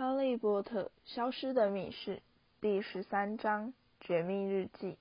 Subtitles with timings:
[0.02, 2.16] 《哈利波特：消失的密室》
[2.62, 4.96] 第十三章：绝密日记。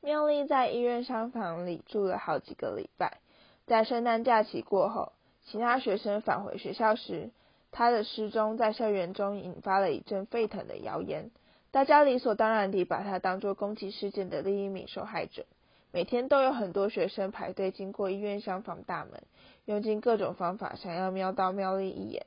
[0.00, 3.18] 妙丽在医院厢房里住了好几个礼拜。
[3.66, 5.12] 在圣诞假期过后，
[5.44, 7.30] 其他学生返回学校时，
[7.70, 11.30] 她的失踪在校园中引发了一阵沸腾的谣言。
[11.70, 15.46] 大家理所当然地把她当作攻击事件的另一名受害者。
[15.92, 19.22] 每天都有很多学生排队经过医院厢房大门，
[19.66, 22.26] 用尽各种方法想要瞄到妙丽一眼。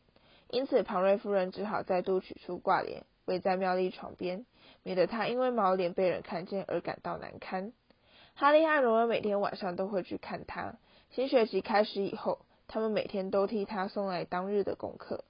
[0.50, 4.46] 因此，庞瑞夫人只好再度取出挂帘，围在妙丽床边，
[4.84, 7.74] 免得她因为毛脸被人看见而感到难堪。
[8.36, 10.76] 哈利和荣恩每天晚上都会去看她。
[11.10, 15.24] 新学期开始以后，他们每天都替她送来当日的功课。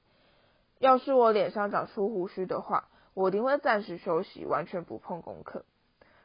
[0.79, 5.63] 要是我脸上长出胡须的话，我一定会暂时休息，完全不碰功课。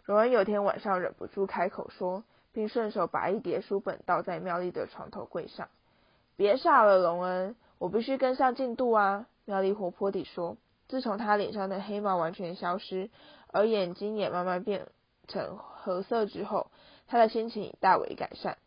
[0.02, 5.68] 荣恩有天晚上忍不住开口说，并顺手把一叠书本倒在妙丽的床头柜上。
[6.36, 7.54] 别傻了，荣恩。
[7.80, 9.26] 我必须跟上进度啊！
[9.46, 10.58] 妙丽活泼地说。
[10.86, 13.08] 自从他脸上的黑毛完全消失，
[13.46, 14.88] 而眼睛也慢慢变
[15.28, 16.70] 成褐色之后，
[17.06, 18.58] 他的心情已大为改善。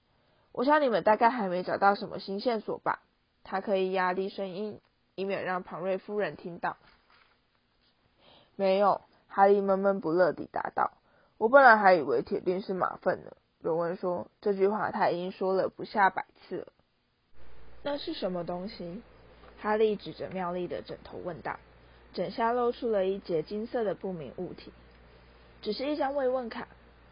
[0.52, 3.02] 我想你们大概还没找到什么新线索吧？
[3.44, 4.80] 他可以压低声音，
[5.14, 6.78] 以免让庞瑞夫人听到。
[8.56, 10.92] 没有，哈利闷闷不乐地答道。
[11.38, 13.32] 我本来还以为铁定是马粪呢。
[13.60, 16.68] 荣恩说这句话，他已经说了不下百次了。
[17.84, 19.02] 那是什么东西？
[19.64, 21.58] 哈利指着妙丽的枕头问道。
[22.14, 24.74] 枕下露出了一截金色的不明物体。
[25.62, 26.68] 只是一张慰问卡。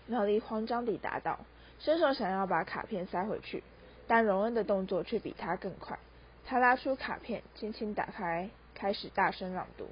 [0.06, 1.40] 妙丽慌张地答道，
[1.80, 3.64] 伸手想要把卡片塞回去，
[4.06, 5.98] 但荣恩的动作却比他更快。
[6.46, 9.88] 他拉出卡片，轻轻打开，开始大声朗读：“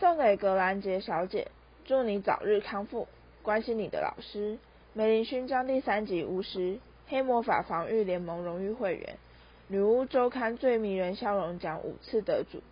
[0.00, 1.48] 送给格兰杰小姐，
[1.84, 3.06] 祝你早日康复。
[3.42, 4.56] 关心你的老师，
[4.94, 9.18] 梅林勋章第三级巫师，黑魔法防御联盟荣誉会员。”
[9.68, 12.62] 女巫周刊最迷人笑容奖五次得主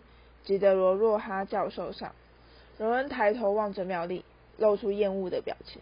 [0.45, 2.13] 吉德罗洛哈教授上，
[2.77, 4.23] 荣恩抬头望着妙丽，
[4.57, 5.81] 露出厌恶的表情。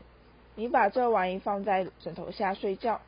[0.55, 2.99] 你把这玩意放在枕头下睡觉。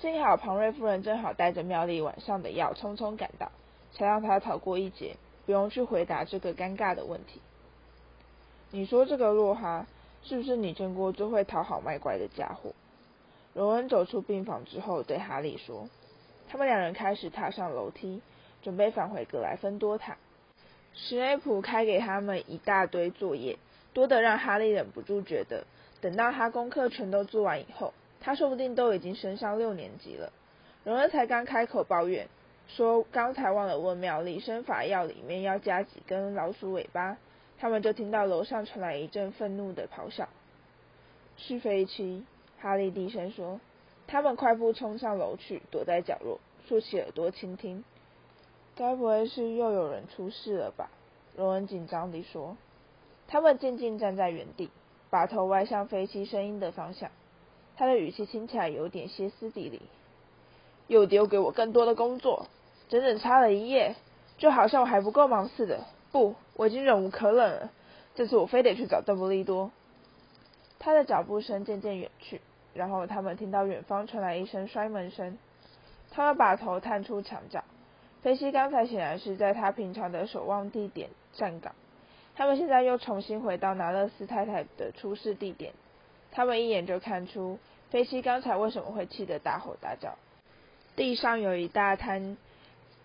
[0.00, 3.52] 幸好庞瑞夫人正好带着妙丽晚上的药匆匆赶到，
[3.92, 5.16] 才让她逃过一劫，
[5.46, 7.40] 不用去回答这个尴尬的问题。
[8.72, 9.86] 你说这个洛哈
[10.24, 12.72] 是不是你见过最会讨好卖乖的家伙？
[13.52, 15.88] 荣恩走出病房之后，对哈利说。
[16.54, 18.22] 他们两人开始踏上楼梯，
[18.62, 20.16] 准备返回格莱芬多塔。
[20.94, 23.58] 史内普开给他们一大堆作业，
[23.92, 25.64] 多得让哈利忍不住觉得，
[26.00, 30.32] 等到他功课全都做完以后，他说不定都已经升上六年级了。
[30.84, 32.28] 荣恩才刚开口抱怨，
[32.68, 37.16] 说刚才忘了问妙丽生法药里面要加几根老鼠尾巴，
[37.58, 40.28] 他们就听到楼上传来一阵愤怒的咆哮。
[41.36, 42.24] 是飞机，
[42.60, 43.58] 哈利低声说。
[44.06, 47.84] 他们快步冲上楼去，躲在角落，竖起耳朵倾听。
[48.76, 50.90] 该不会是又有人出事了吧？
[51.36, 52.56] 荣恩紧张地说。
[53.26, 54.70] 他们静静站在原地，
[55.10, 57.10] 把头歪向飞机声音的方向。
[57.76, 59.82] 他的语气听起来有点歇斯底里。
[60.86, 62.46] 又丢给我更多的工作，
[62.88, 63.96] 整整差了一夜，
[64.36, 65.86] 就好像我还不够忙似的。
[66.12, 67.70] 不，我已经忍无可忍了。
[68.14, 69.70] 这次我非得去找邓布利多。
[70.78, 72.40] 他的脚步声渐渐远去。
[72.74, 75.38] 然后他们听到远方传来一声摔门声，
[76.10, 77.64] 他们把头探出墙角。
[78.22, 81.74] 菲西刚才显然是在他平常的守望地点站岗，
[82.34, 85.72] 他们现在又重新回到拿勒斯太太的出事地点。
[86.32, 87.58] 他们一眼就看出
[87.90, 90.16] 菲西刚才为什么会气得大吼大叫。
[90.96, 92.36] 地上有一大滩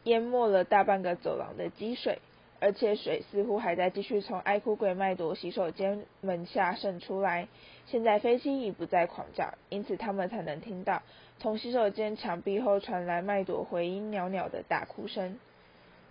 [0.04, 2.20] 淹没了大半个走廊的积水。
[2.60, 7.48] 而且水似乎还在继续从爱哭鬼麦朵洗手间门下渗出来。
[7.86, 11.02] 现在飞机已不再狂叫，因此他们才能听到
[11.40, 15.40] 从洗手间墙壁后传来麦朵回音袅袅的大哭声。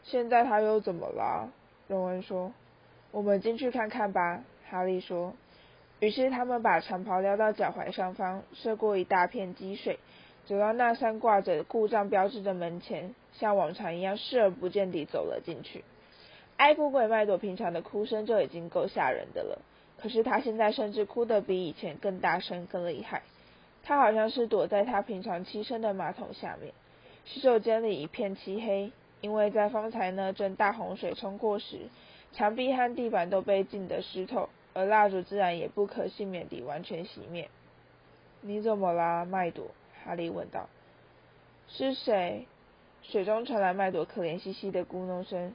[0.04, 1.50] 现在他又怎么了？
[1.86, 2.52] 荣恩说。
[3.10, 5.34] 我们进去看看吧，哈利说。
[6.00, 9.98] 于是他们把长袍撩到脚踝上方，涉过一大片积水，
[10.46, 15.84] 走到那扇挂着故障标志的门前，像往常一样视而不见地走了进去。
[16.58, 19.62] 爱哭鬼麦朵平常的哭声就已经够吓人的了，
[19.96, 23.22] 可是他现在甚至哭得比以前更大声、更厉害。
[23.84, 26.74] 他好像是躲在他平常栖身的马桶下面。
[27.24, 28.90] 洗手间里一片漆黑，
[29.20, 31.88] 因为在方才那阵大洪水冲过时，
[32.32, 37.48] 墙壁和地板都被浸得湿透，而蜡烛自然也不可幸免地完全熄灭。
[38.40, 39.68] 你怎么啦，麦朵？
[40.04, 40.68] 哈利问道。
[41.68, 42.46] 是谁？
[43.02, 45.54] 水中传来麦朵可怜兮兮的咕哝声。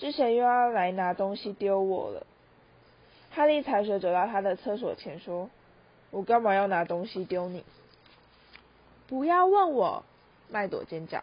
[0.00, 2.26] 之前又要来拿东西丢我了？
[3.32, 5.50] 哈利踩水走到他的厕所前，说
[6.10, 7.62] ：“我干嘛要拿东西丢你？”
[9.06, 10.02] 不要问我！
[10.48, 11.22] 麦朵尖叫。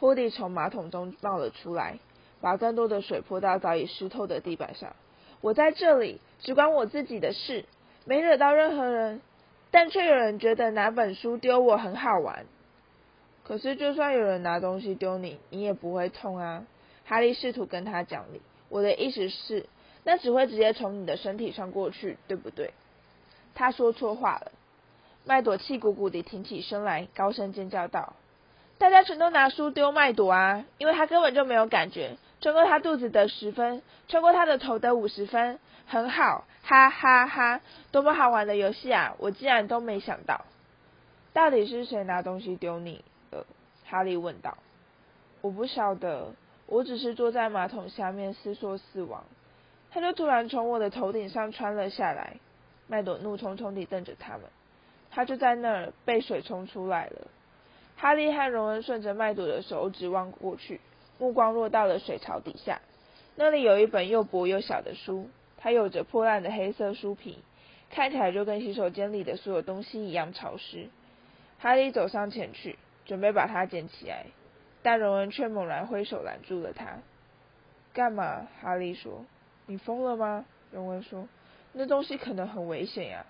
[0.00, 2.00] 霍蒂从马桶中冒了出来，
[2.40, 4.96] 把更多的水泼到早已湿透的地板上。
[5.40, 7.64] 我在这里，只管我自己的事，
[8.06, 9.20] 没惹到任何人，
[9.70, 12.44] 但却有人觉得拿本书丢我很好玩。
[13.44, 16.64] 可是，就算有人拿东西丢你，你也不会痛啊。
[17.10, 18.40] 哈利试图跟他讲理。
[18.68, 19.66] 我的意思是，
[20.04, 22.72] 那只会直接从你的身体上过去，对不对？
[23.52, 24.52] 他说错话了。
[25.24, 28.14] 麦朵气鼓鼓地挺起身来，高声尖叫道
[28.78, 30.64] ：“大家全都拿书丢麦朵啊！
[30.78, 32.16] 因为他根本就没有感觉。
[32.40, 35.58] 穿过他肚子得十分，穿过他的头得五十分，
[35.88, 37.60] 很好，哈哈哈！
[37.90, 39.16] 多么好玩的游戏啊！
[39.18, 40.44] 我竟然都没想到。
[41.32, 43.44] 到底是谁拿东西丢你了？”
[43.84, 44.56] 哈利问道。
[45.42, 46.34] “我不晓得，
[46.70, 49.24] 我只是坐在马桶下面思索死亡，
[49.90, 52.36] 他就突然从我的头顶上穿了下来。”
[52.88, 54.42] 麦朵怒冲冲地瞪着他们。
[55.10, 57.26] 他就在那儿被水冲出来了。
[57.96, 60.80] 哈利和荣恩顺着麦朵的手指望过去，
[61.18, 62.80] 目光落到了水槽底下。
[63.34, 65.28] 那里有一本又薄又小的书，
[65.58, 67.38] 它有着破烂的黑色书皮，
[67.90, 70.88] 看起来就跟洗手间里的所有东西一样潮湿。
[71.58, 74.26] 哈利走上前去，准备把它捡起来，
[74.82, 76.98] 但荣恩却猛然挥手拦住了他。
[77.92, 78.46] 干嘛？
[78.62, 79.24] 哈利说。
[79.66, 80.44] 你疯了吗？
[80.72, 81.28] 荣恩说。
[81.72, 83.26] 那东西可能很危险呀。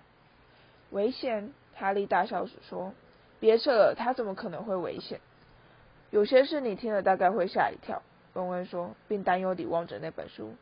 [0.91, 1.51] 危险？
[1.75, 2.93] 哈利大笑着说
[3.39, 5.19] ：“别扯了，他怎么可能会危险？
[6.11, 8.01] 有些事你听了大概会吓一跳。”
[8.33, 10.53] 荣恩说，并担忧地望着那本书。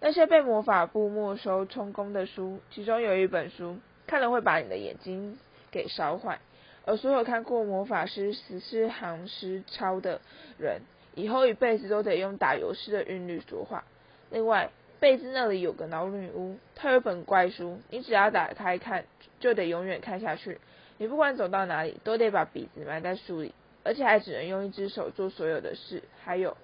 [0.00, 5.38] 那些被魔法部没收充公的书，其中有一本书看了会把你的眼睛
[5.70, 6.38] 给烧坏，
[6.86, 10.20] 而所有看过魔法师十四行诗抄的
[10.58, 10.82] 人，
[11.14, 13.84] 以后一辈子都得用打油诗的韵律说话。
[14.30, 19.04] 另外，贝兹那里有个老女巫，她有本怪书，你只要打开看。
[19.40, 20.60] 就得永远看下去。
[20.98, 26.02] 你不管走到哪里，都得把鼻子埋在书里，而且还只能用一只手做所有的事。
[26.22, 26.58] 还有，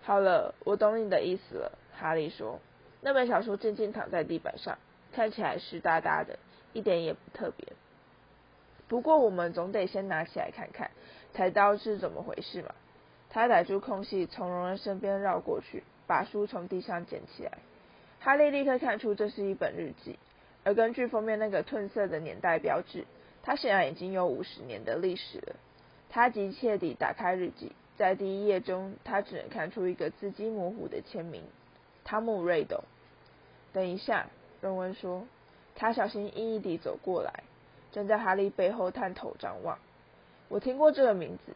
[0.00, 1.76] 好了，我懂你的意思了。
[1.92, 2.60] 哈利说。
[3.00, 4.78] 那本小说静静躺在地板上，
[5.12, 6.38] 看起来湿哒哒的，
[6.72, 7.66] 一点也不特别。
[8.94, 10.88] 不过我们总得先拿起来看看，
[11.32, 12.72] 才知道是怎么回事嘛。
[13.28, 17.58] 他逮住空隙，从荣恩身边绕过去，把书从地上捡起来。
[18.20, 20.16] 哈利立刻看出这是一本日记。
[20.62, 23.04] 而根据封面那个褪色的年代标志，
[23.42, 25.56] 它显然已经有五十年的历史了。
[26.08, 31.42] 他急切地打开日记，在第一页中，他只能看出一个字迹模糊的签名：
[32.04, 32.84] 汤姆·瑞斗。
[33.72, 34.28] 等一下，
[34.60, 35.26] 荣恩说。
[35.74, 37.42] 他小心翼翼地走过来，
[37.94, 39.78] 站在哈利背后探头张望。
[40.48, 41.52] 我听过这个名字。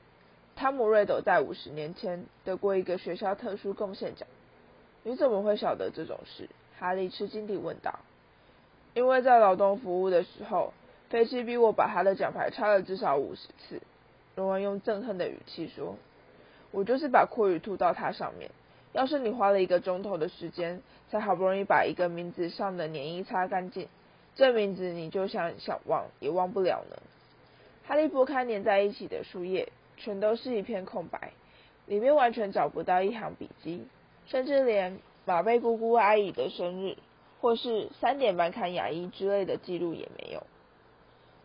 [0.55, 4.29] 汤姆·瑞斗在五十年前得过一个学校特殊贡献奖。
[5.03, 6.49] 你怎么会晓得这种事？
[6.79, 7.99] 哈利吃惊地问道。
[8.95, 10.73] 因为在劳动服务的时候，
[11.11, 13.81] 飞机逼我把他的奖牌擦了至少五十次。
[14.37, 15.97] 荣恩用憎恨的语气说
[16.71, 18.51] ：“我就是把阔鱼吐到它上面。
[18.93, 20.81] 要是你花了一个钟头的时间，
[21.11, 23.89] 才好不容易把一个名字上的粘液擦干净，
[24.35, 26.97] 这名字你就想想忘也忘不了呢。”
[27.87, 31.33] 哈利拨开粘在一起的书页，全都是一片空白，
[31.87, 33.87] 里面完全找不到一行笔记，
[34.27, 36.97] 甚至连马贝姑姑阿姨的生日。
[37.41, 40.43] 或是三点半看牙医之类的记录也没有。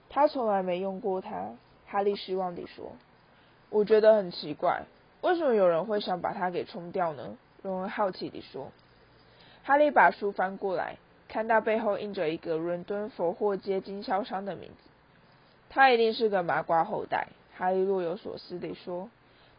[0.10, 1.52] 他从来没用过它，
[1.86, 2.94] 哈利失望地说。
[3.70, 4.86] 我觉得很奇怪，
[5.22, 7.38] 为什么有人会想把它给冲掉呢？
[7.62, 8.72] 荣恩好奇地说。
[9.64, 10.98] 哈利把书翻过来，
[11.34, 14.76] 看到背后印着一个伦敦佛货街经销商的名字。
[15.68, 19.10] 他一定是个麻瓜后代，哈利若有所思地说。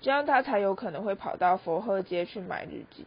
[0.00, 3.06] 这样他才有可能会跑到佛鹤街去买日记。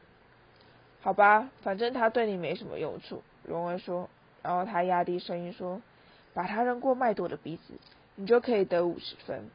[0.99, 4.09] 好吧，反正他对你没什么用处。”荣恩说，
[4.43, 5.81] 然后他压低声音说
[6.35, 7.73] ：“把他扔过麦朵的鼻子，
[8.15, 9.49] 你就可以得五十分。”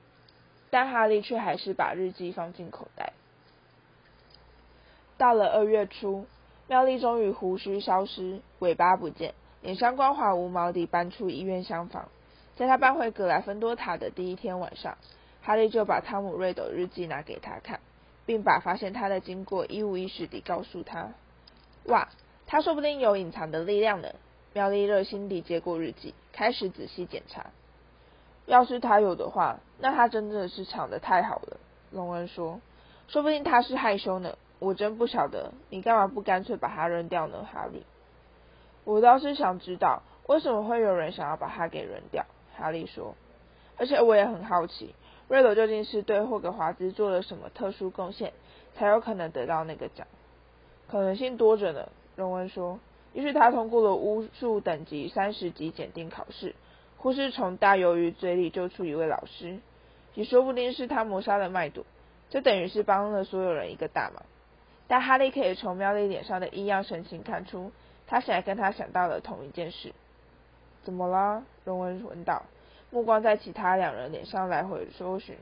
[0.71, 3.12] 但哈利却还是把日记放进口袋。
[5.19, 6.25] 到了二月初，
[6.73, 12.09] 妙丽终于胡须消失，尾巴不见，脸上光滑无毛地搬出医院厢房。
[12.57, 14.97] 在他搬回格莱芬多塔的第一天晚上，
[15.43, 17.81] 哈利就把汤姆·瑞斗日记拿给他看，
[18.25, 21.11] 并把发现他的经过一五一十地告诉他。
[21.85, 22.09] 哇，
[22.47, 24.09] 他说不定有隐藏的力量呢！
[24.55, 27.50] 妙丽热心地接过日记，开始仔细检查。
[28.47, 31.59] 要是他有的话，那他真的是藏的太好了。
[31.91, 32.62] 隆恩说
[33.09, 37.83] ：“说不定他是害羞呢。”我真不晓得，你干嘛不干脆把它扔掉呢，哈利？
[38.85, 42.25] 我倒是想知道，为什么会有人想要把它给扔掉？
[42.57, 43.16] 哈利说。
[43.76, 44.95] 而且我也很好奇，
[45.26, 48.33] 瑞斗究竟是对霍格华兹做了什么特殊贡献，
[48.76, 50.07] 才有可能得到那个奖？
[50.88, 52.78] 可能性多着呢，荣恩说。
[53.14, 56.54] 也许他通过了巫术等级三十级检定考试，
[56.99, 59.59] 或是从大鱿鱼嘴里救出一位老师，
[60.14, 61.85] 也说不定是他谋杀了麦朵，
[62.31, 64.23] 这等于是帮了所有人一个大忙。
[64.93, 67.73] 但哈利可以从妙丽脸上的异样神情看出，
[68.07, 69.91] 他现在跟他想到了同一件事。
[70.85, 71.43] 怎么了？
[71.65, 72.43] 荣恩问道，
[72.91, 75.35] 目光在其他两人脸上来回搜寻。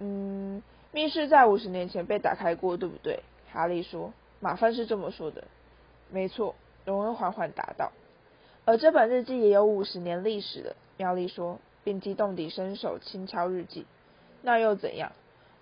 [0.00, 3.20] 嗯，密室在五十年前被打开过，对不对？
[3.52, 4.12] 哈利说。
[4.40, 5.44] 马芬是这么说的。
[6.10, 7.92] 没错，荣恩缓缓答道。
[8.64, 13.86] 而这本日记也有五十年历史了，妙丽说，并激动地伸手轻敲日记。
[14.42, 15.12] 那又怎样？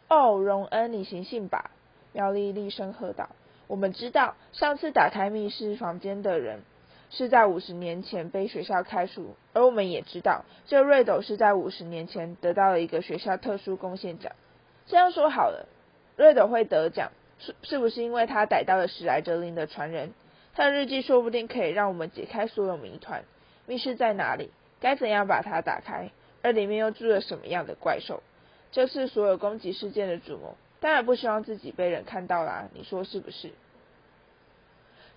[0.08, 1.70] 哦，荣恩，你醒醒吧！
[2.14, 3.28] 妙丽厉声喝道。
[3.66, 6.62] 我们知道，上次打开密室房间的人。
[7.10, 14.32] 是在五十年前被学校开除，而我们也知道，这瑞斗是在五十年前得到了一个学校特殊贡献奖。
[14.86, 15.68] 这样说好了，
[16.16, 20.12] 瑞斗会得奖，是是不是因为他逮到了史莱哲林的传人？
[20.54, 23.22] 他的日记说不定可以让我们解开所有谜团。
[23.66, 24.50] 密室在哪里？
[24.80, 26.10] 该怎样把它打开？
[26.42, 28.24] 而里面又住了什么样的怪兽？
[28.72, 32.68] 这是所有攻击事件的主谋，当然不希望自己被人看到啦。
[32.74, 33.52] 你说是不是？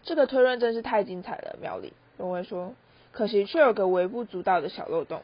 [0.04, 1.92] 这个推论真是太精彩了，妙丽。
[2.18, 2.74] 荣文说
[3.12, 5.24] ：“可惜却有个微不足道的小漏洞，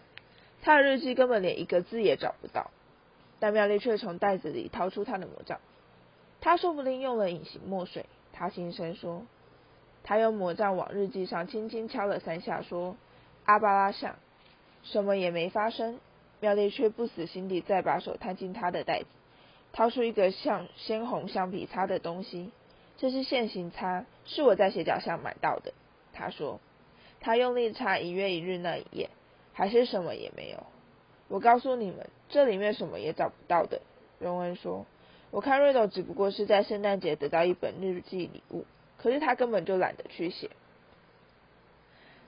[0.62, 2.72] 他的日记根本连一个字也找不到。”
[3.40, 5.62] 但妙丽却从袋子里掏出他的魔杖。
[6.42, 9.26] 他说不定用了隐形墨水，他轻声说。
[10.04, 12.98] 他用魔杖往日记上轻轻敲了三下，说
[13.48, 14.18] ：“阿巴拉象。”
[14.84, 16.02] 什么也没发生。
[16.42, 19.06] 妙丽却不死心地再把手探进他的袋子，
[19.74, 22.52] 掏出一个像鲜红橡皮擦的东西。
[22.96, 25.74] 这是线形擦，是我在斜角巷买到的。
[26.14, 26.62] 他说，
[27.20, 29.10] 他用力擦一月一日那一页，
[29.52, 30.64] 还是什么也没有。
[31.28, 33.82] 我告诉你们，这里面什么也找不到的。
[34.20, 34.86] 荣恩说，
[35.32, 38.66] 我看瑞斗只不过是在圣诞节得到一本日记礼物，
[38.98, 40.52] 可是他根本就懒得去写。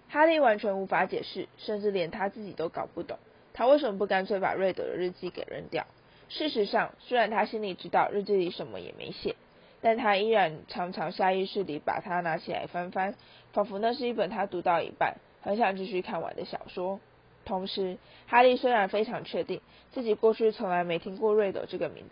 [0.09, 3.19] 哈利完全无法解释，甚至连他自己都搞不懂，
[3.53, 5.85] 他为什么不干脆把瑞德的日记给扔掉？
[6.29, 9.36] 事实上，虽然他心里知道日记里什么也没写。
[9.82, 13.13] 但他依然常常下意识地把它拿起来翻翻，
[13.53, 17.00] 仿佛那是一本他读到一半很想继续看完的小说。
[17.44, 22.10] 同时，哈利虽然非常确定自己过去从来没听过瑞斗这个名字，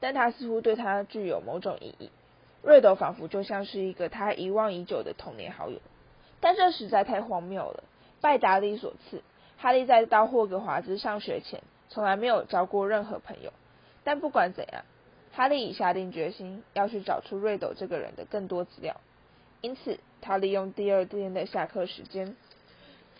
[0.00, 2.10] 但他似乎对他具有某种意义。
[2.62, 5.78] 瑞斗仿佛就像是一个他遗忘已久的童年好友。
[6.40, 7.84] 但这实在太荒谬了。
[8.22, 9.22] 拜达利所赐，
[9.58, 13.52] 哈利在到霍格华兹上学前，从来没有交过任何朋友。
[14.02, 14.82] 但不管怎样。
[15.32, 19.00] 哈利已下定决心要去找出瑞斗这个人的更多资料，
[19.60, 22.34] 因此他利用第二天的下课时间，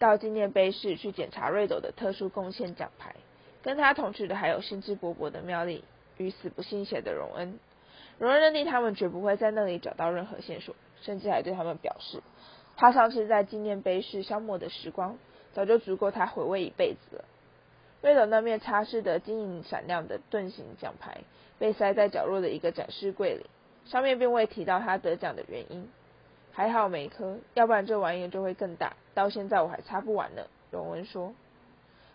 [0.00, 3.14] 到纪念碑室去检查瑞斗的特殊贡献奖牌。
[3.62, 5.84] 跟他同去的还有兴致勃勃的妙丽
[6.16, 7.60] 与死不信邪的荣恩。
[8.18, 12.20] 荣恩认定他们绝不会在那里找到任何线索，甚至还对他们表示，
[12.76, 15.16] 他上次在纪念碑室消磨的时光，
[15.52, 17.24] 早就足够他回味一辈子了。
[18.02, 21.18] 瑞斗那面擦拭的晶莹闪亮的盾形奖牌。
[21.58, 23.44] 被塞在角落的一个展示柜里，
[23.84, 25.86] 上面并未提到他得奖的原因。
[26.52, 28.94] 还好没磕，要不然这玩意就会更大。
[29.12, 30.42] 到现在我还擦不完呢。
[30.70, 31.34] 荣恩说。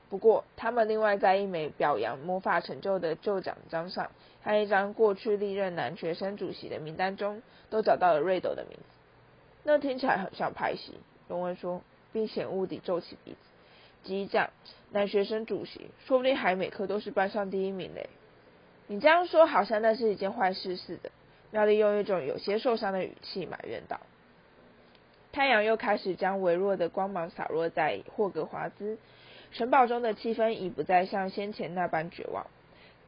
[0.09, 4.09] 不过，他们另外在一枚表扬魔法成就的旧奖章上，
[4.41, 8.83] 和一张过去历任男学生主席的名单中，都找到了瑞斗的名字。
[9.63, 10.93] 那听起来很像拍戏。
[11.27, 13.37] 荣恩说，并险恶地皱起鼻子。
[14.05, 14.51] 机长，
[14.91, 18.07] 男学生主席，说不定还每科都是班上第一名嘞。
[18.87, 21.11] 你这样说，好像那是一件坏事似的。
[21.51, 23.99] 妙丽用一种有些受伤的语气埋怨道。
[25.31, 28.97] 太阳又开始将微弱的光芒洒落在霍格华兹
[29.51, 32.45] 城堡中的气氛，已不再像先前那般绝望。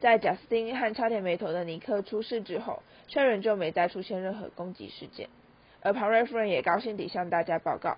[0.00, 5.28] 在贾斯汀和差点没头的尼克出事之后，却仍旧没再出现任何攻击事件。
[5.80, 7.96] 而庞瑞夫人也高兴地向大家报告，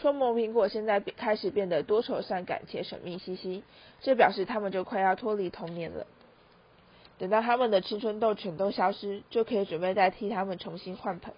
[0.00, 3.64] 说魔苹果现在开始变得多愁善感且神秘兮兮，
[4.00, 6.06] 这表示他们就快要脱离童年了。
[7.18, 11.34] 等到他们的青春痘全都消失，就可以准备再替他们重新换盆。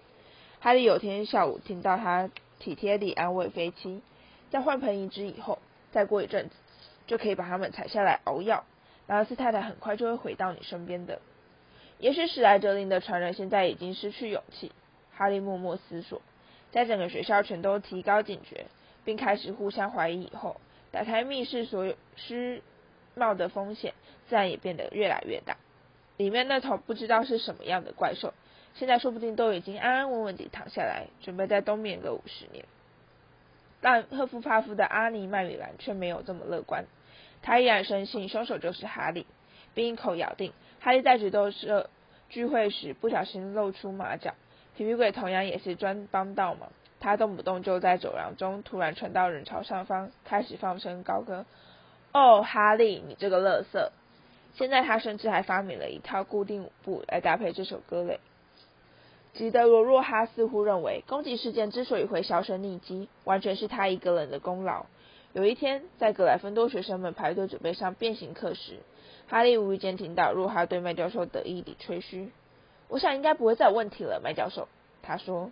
[0.59, 4.01] 哈利有天下午听到他体贴地安慰飞妻，
[4.51, 5.57] 在换盆一只以后，
[5.91, 6.55] 再过一阵子
[7.07, 8.63] 就可以把它们采下来熬药，
[9.07, 11.19] 然后斯太太很快就会回到你身边的。
[11.97, 14.71] 也许史莱哲林的传人现在已经失去勇气。
[15.13, 16.21] 哈利默默思索，
[16.71, 18.65] 在整个学校全都提高警觉，
[19.03, 20.59] 并开始互相怀疑以后，
[20.91, 22.61] 打开密室所有失
[23.15, 23.93] 冒的风险，
[24.29, 25.57] 自然也变得越来越大。
[26.17, 28.33] 里面那头不知道是什么样的怪兽，
[28.75, 32.63] 现在说不定都已经安安稳稳地躺下来，准备再冬眠个五十年。
[33.81, 36.85] 但赫夫帕夫的阿尼麦里兰却没有这么乐观，
[37.41, 39.25] 他依然深信凶手就是哈利，
[39.73, 41.89] 并一口咬定哈利在决斗社
[42.29, 44.35] 聚会时不小心露出马脚。
[44.81, 51.45] 皮皮鬼同样也是专帮倒忙，他动不动就在走廊中突然窜到人潮上方，开始放声高歌
[52.13, 53.91] ：“哦，哈利，你这个乐色！”
[54.57, 58.19] 现在他甚至还发明了一套固定舞步来搭配这首歌嘞。
[59.35, 64.87] 吉德罗若哈似乎认为，攻击事件之所以会销声匿迹，完全是他一个人的功劳。
[65.33, 68.79] 有一天，在格莱芬多学生们排队准备上变形课时，
[69.27, 72.31] 哈利无意间听到若哈对麦教授得意地吹嘘
[72.91, 74.67] ：“我想应该不会再有问题了，麦教授。”
[75.01, 75.51] 他说，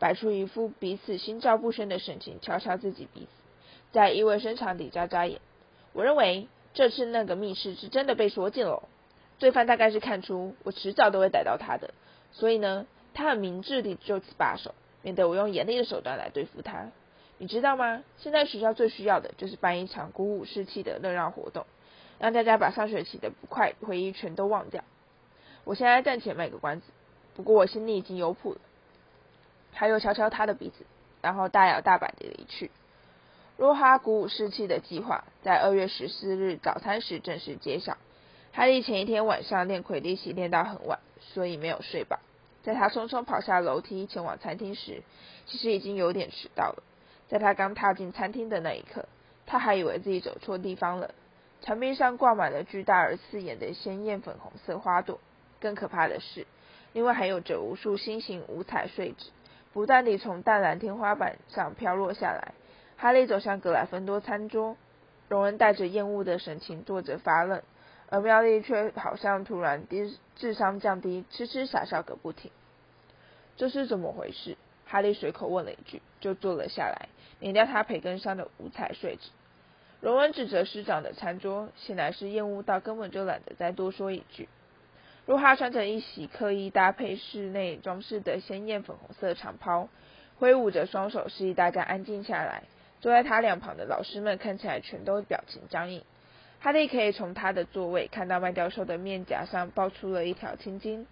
[0.00, 3.28] 摆出一副彼此心照不宣的神情，敲敲自己鼻子，
[3.92, 5.40] 在意味深长地眨眨眼。
[5.92, 8.88] 我认为这次那个密室是真的被锁紧了，
[9.38, 11.94] 罪犯大概是看出我迟早都会逮到他的，
[12.32, 12.86] 所以呢。
[13.14, 16.86] 他很明智地就此罢手，免得我用严厉的手段来对付他。
[17.38, 18.04] 你知道吗？
[18.18, 21.66] 现在学校最需要的就是办一场鼓舞士气的热闹活动，
[22.20, 24.84] 让大家把上学期的不快回忆全都忘掉。
[25.68, 26.86] 我现在暂且卖个关子，
[27.34, 28.60] 不过我心里已经有谱了。
[29.74, 30.86] 他又敲敲他的鼻子，
[31.20, 32.70] 然后大摇大摆地离去。
[33.58, 37.98] 若哈鼓舞士气的计划在二月十四日早餐时正式揭晓。
[38.54, 42.18] 哈利前一天晚上练魁地奇练到很晚，所以没有睡饱。
[42.62, 45.02] 在他匆匆跑下楼梯前往餐厅时，
[45.44, 46.82] 其实已经有点迟到了。
[47.28, 49.04] 在他刚踏进餐厅的那一刻，
[49.44, 51.14] 他还以为自己走错地方了。
[51.60, 55.20] 墙壁上挂满了巨大而刺眼的鲜艳粉红色花朵。
[55.60, 56.46] 更可怕的是，
[56.92, 59.30] 另外还有着无数星形五彩碎纸，
[59.72, 62.54] 不断地从淡蓝天花板上飘落下来。
[62.96, 64.76] 哈利走向格莱芬多餐桌，
[65.28, 67.62] 荣恩带着厌恶的神情坐着发愣，
[68.10, 72.50] 而妙丽却好像突然低智商降低，痴痴傻笑个不停。
[73.56, 74.56] 这是怎么回事？
[74.86, 77.08] 哈利随口问了一句，就坐了下来，
[77.40, 79.30] 拧掉他培根上的五彩碎纸。
[80.00, 84.48] 荣恩指着师长的餐桌，显然是厌恶到根本就懒得再多说一句。
[85.28, 89.90] 若哈穿着一袭刻意搭配室内装饰的鲜艳粉红色长袍，
[90.38, 92.62] 挥舞着双手示意大家安静下来。
[93.02, 96.02] 坐在他两旁的老师们看起来全都表情僵硬。
[96.60, 101.06] 哈利可以从他的座位看到麦教授的面颊上爆出了一条青筋。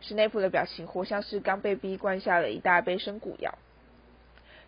[0.00, 3.56] 史内普的表情活像是刚被逼灌下了一大杯生骨药。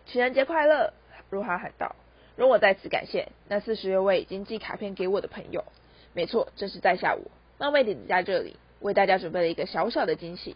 [0.05, 0.93] 情人节快乐！
[1.29, 1.93] 若哈喊道。
[2.37, 5.65] 容我再次感谢那四十六位已经寄卡片给我的朋友。
[6.13, 10.55] 没错，正是在下午，冒昧的在这里为大家准备了一个小小的惊喜，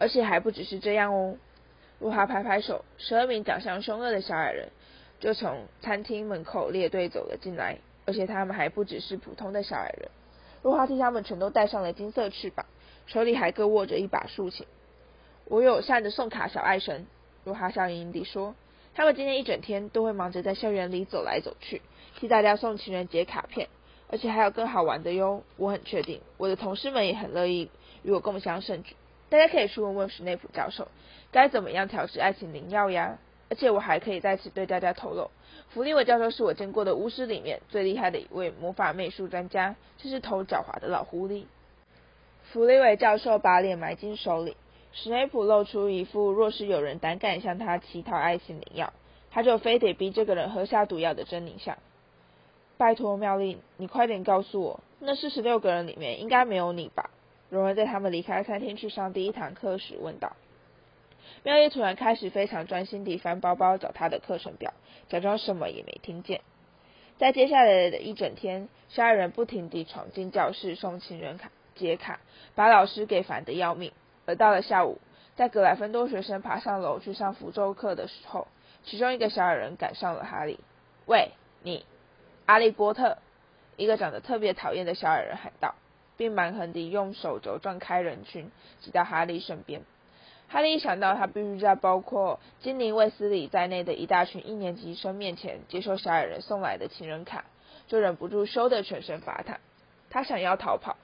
[0.00, 1.36] 而且还不只是这样哦。
[2.00, 4.70] 若哈拍拍手，十二名长相凶恶的小矮人
[5.20, 10.10] 就从餐厅门口列队走了进来，而且他们还不只是普通的小矮人。
[10.62, 12.66] 若哈替他们全都戴上了金色翅膀。
[13.06, 14.66] 手里还各握着一把竖琴。
[15.44, 17.06] 我友善的送卡小爱神，
[17.44, 18.56] 若哈笑盈盈地说
[18.96, 21.82] ：“他们今天一整天都会忙着在校园里走来走去，
[22.18, 23.68] 替大家送情人节卡片，
[24.10, 25.42] 而且还有更好玩的哟。
[25.56, 27.70] 我很确定，我的同事们也很乐意
[28.02, 28.96] 与我共享盛举。
[29.28, 30.88] 大家可以去问问史内普教授，
[31.32, 33.18] 该怎么样调制爱情灵药呀？
[33.48, 35.30] 而且我还可以在此对大家透露，
[35.70, 41.44] 弗利维教授是我见过的巫师里面最厉害的一位魔法美术专家，这是头狡猾的老狐狸。”
[42.50, 44.56] 弗利维教授把脸埋进手里，
[44.92, 48.92] 史内普露出一副若是有人胆敢向他乞讨爱情灵药，
[49.30, 51.78] 他就非得逼这个人喝下毒药的狰狞相。
[52.78, 57.10] 拜托，妙丽，你快点告诉我，那四十六个人里面应该没有你吧？
[57.48, 60.36] 荣恩在他们离开餐厅去上第一堂课时问道。
[61.42, 64.72] 妙丽突然开始非常专心地翻包包找他的课程表，
[65.08, 66.40] 假装什么也没听见。
[67.18, 71.50] 在接下来的一整天，小矮人不停地闯进教室送情人卡。
[71.74, 72.20] 杰卡
[72.54, 73.92] 把老师给烦得要命，
[74.24, 74.98] 而到了下午，
[75.34, 78.48] 在格莱芬多学生爬上楼去上符咒课的时候，
[78.84, 80.58] 其中一个小矮人赶上了哈利。
[81.04, 81.84] 喂，你，
[82.46, 83.18] 阿利波特！
[83.76, 85.74] 一个长得特别讨厌的小矮人喊道，
[86.16, 89.82] 并蛮横地用手肘撞开人群，挤到哈利身边。
[90.48, 97.44] 哈利一想到他必须在包括精灵卫斯理在内的一大群一年级生面前接受小矮人送来的情人卡，
[97.88, 99.58] 就忍不住羞得全身发烫。
[100.08, 100.96] 他想要逃跑。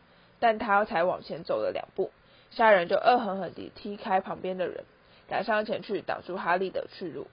[0.45, 2.11] 但他才往前走了两步，
[2.51, 4.83] 杀人就恶狠狠地踢开旁边的人，
[5.29, 7.29] 赶上前去挡住哈利的去路。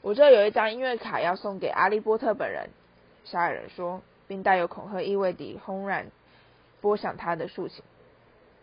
[0.00, 2.70] 我这有一张音乐卡要送给阿利波特本人，
[3.24, 6.10] 杀人说，并带有恐吓意味地轰然
[6.80, 7.82] 拨响他的竖琴。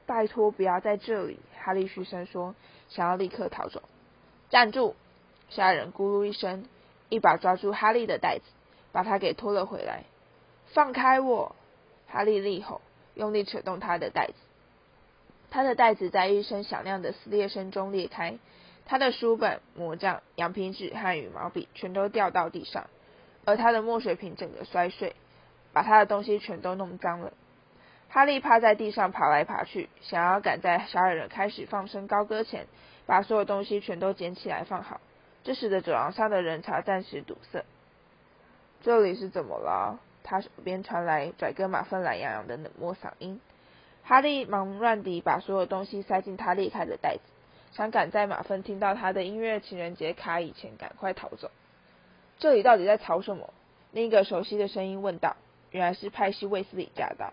[0.05, 2.55] 拜托不要在这里，哈利嘘声说，
[2.89, 3.83] 想要立刻逃走。
[4.49, 4.95] 站住！
[5.49, 6.65] 杀人咕噜一声，
[7.09, 8.43] 一把抓住哈利的袋子，
[8.91, 10.03] 把他给拖了回来。
[10.73, 11.55] 放开我！
[12.07, 12.81] 哈利厉吼。
[13.15, 14.33] 用力扯动他的袋子，
[15.49, 18.37] 他的袋子在一声响亮的撕裂声中裂开，
[18.85, 22.87] 他的书本、魔杖、羊皮纸和羽毛笔全都掉到地上，
[23.49, 25.15] 而他的墨水瓶整个摔碎，
[25.73, 27.33] 把他的东西全都弄脏了。
[28.07, 32.67] 哈利趴在地上爬来爬去，想要赶在小矮人开始放声高歌前，
[33.07, 35.01] 把所有东西全都捡起来放好，
[35.43, 37.65] 这使得走廊上的人潮暂时堵塞。
[38.83, 39.99] 这里是怎么了？
[40.23, 43.41] 他耳边传来拽哥马芬懒洋洋的冷漠嗓音。
[44.03, 47.21] 哈利忙乱地把所有东西塞进他裂开的袋子，
[47.71, 51.49] 想赶在马粪听到他的音乐情人节卡以前赶快逃走。
[52.39, 53.53] 这里到底在吵什么？
[53.91, 55.35] 另一个熟悉的声音问道。
[55.71, 57.31] 原来是派西·卫斯理驾到。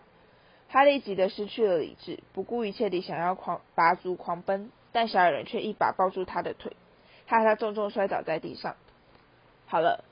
[0.69, 6.77] 哈利急得失去了理智，不顾一切地想要狂拔足狂奔，但小矮人却一把抱住他的腿，
[7.25, 8.77] 害他重重摔倒在地上。
[9.65, 10.05] 好了，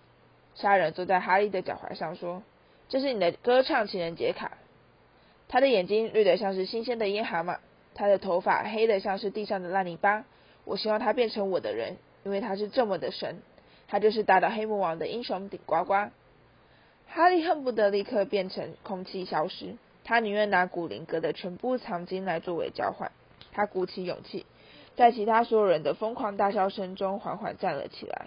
[0.55, 2.43] 小矮人坐在哈利的脚踝上说
[2.89, 4.53] ：“这是你的歌唱情人节卡。”
[5.49, 7.59] 他的眼睛绿得像是新鲜的烟蛤蟆。
[7.95, 10.25] 他的头发黑得像是地上的烂泥巴。
[10.65, 13.43] 我希望他变成我的人，因为他是这么的神。
[13.89, 16.11] 他就是打倒黑魔王的英雄顶呱呱。
[17.07, 19.77] 哈利恨不得立刻变成空气消失。
[20.05, 23.13] 他宁愿拿古灵阁的全部藏金来作为交换。
[23.53, 24.45] 他鼓起勇气，
[24.97, 28.27] 在其他所有人的疯狂大笑声中缓缓站了起来。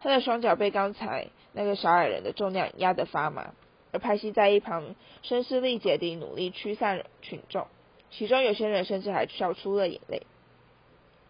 [0.00, 3.52] 他的双脚被刚才那个小矮人的重量压得发麻，
[3.92, 7.66] 而派西在一旁声嘶力竭地努力驱散群众。
[8.10, 10.22] 其中有些人甚至还笑出了眼泪。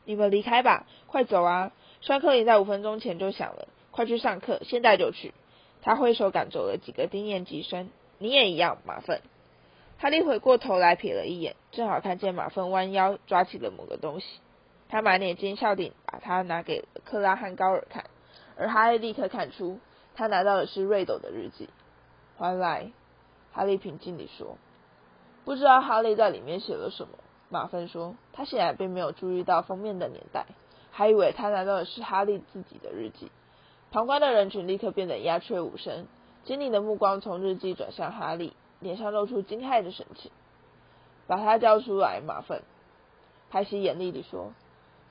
[0.04, 1.72] 你们离开吧，快走啊！
[2.00, 5.34] 上课铃在五分钟前就响了，快去上课，现在就去。
[5.82, 7.90] 他挥手赶走了几个低年级生。
[8.18, 9.20] 你也一样，马粪。
[9.98, 14.26] 哈利回过头来瞥了一眼，正好看见马粪弯腰抓起了某个东西。
[14.88, 18.04] 他满脸奸笑地把它拿给了克拉汉高尔看，
[18.56, 19.80] 而哈利立刻看出
[20.14, 21.68] 他拿到的是瑞斗的日记。
[22.36, 22.92] 还来，
[23.52, 24.56] 哈利平静地说。
[25.44, 27.18] 不知道哈利在里面写了什么。
[27.50, 30.46] 马芬说，他显然并没有注意到封面的年代，
[30.98, 33.30] 还以为他拿到的是哈利自己的日记。
[33.92, 36.08] 旁观的人群立刻变得鸦雀无声。
[36.42, 40.32] 经理的目光从日记转向哈利，脸上露出惊骇的神情。
[41.28, 42.62] 把他叫出来，马粪。
[43.48, 44.50] 派西严厉地说：“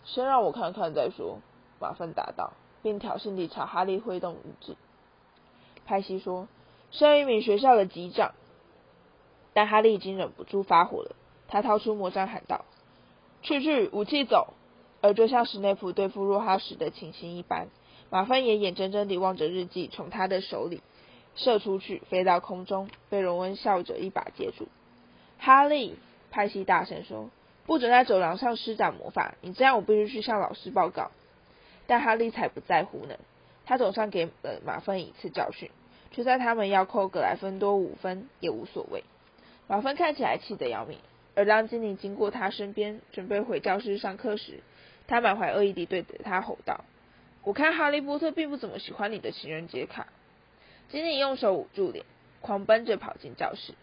[0.04, 1.40] 先让我看看再说。”
[1.80, 2.52] 马粪答道，
[2.84, 4.76] 并挑衅地朝哈利挥动日记。
[5.86, 6.50] 派西说
[6.92, 8.34] ：“身为一名学校的级长。”
[9.56, 11.16] 但哈利已经忍不住发火了，
[11.48, 12.66] 他掏出魔杖喊道
[13.42, 14.56] ：“去去，武器走！”
[15.02, 17.68] 而就像史内普对付若哈时的情形一般，
[18.10, 20.82] 马芬也眼睁睁地望着日记从他的手里
[21.36, 24.68] 射出去，飞到空中，被荣恩笑着一把接住。
[25.38, 25.96] 哈利，
[26.32, 27.30] 派西大声说
[27.68, 31.12] ：“不准在走廊上施展魔法，你这样我必须去向老师报告。”
[31.86, 33.16] 但哈利才不在乎呢，
[33.66, 35.70] 他总算给了马芬一次教训，
[36.12, 39.04] 就算他们要扣格莱芬多五分也无所谓。
[39.68, 40.98] 马芬看起来气得要命，
[41.36, 44.62] 而当精灵经过他身边，准备回教室上课时，
[45.08, 46.84] 他满怀恶意地对着他吼道
[47.44, 50.08] ：“我看哈利波特并不怎么喜欢你的情人节卡。”
[50.90, 52.06] 精灵用手捂住脸，
[52.42, 53.74] 狂奔着跑进教室。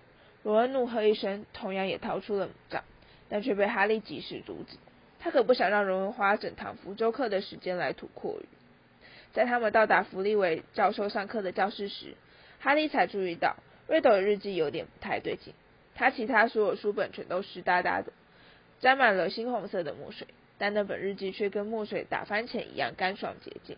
[0.42, 2.84] 罗恩怒喝一声，同样也掏出了魔杖，
[3.28, 4.76] 但却被哈利及时阻止。
[5.18, 8.46] 他可不想让荣恩花整堂福州课的时间来吐阔语。
[9.32, 12.14] 在他们到达弗利维教授上课的教室时，
[12.60, 13.56] 哈利才注意到
[13.88, 15.54] 瑞斗的日记有点不太对劲。
[15.94, 18.12] 他其他所有书本全都湿哒哒的，
[18.80, 20.26] 沾满了猩红色的墨水，
[20.58, 23.76] 但那本日记却跟墨水打翻前一样干爽洁净。